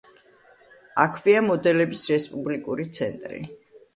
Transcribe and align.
აქვეა 1.03 1.43
მოდელების 1.49 2.05
რესპუბლიკური 2.13 2.89
ცენტრი. 2.99 3.43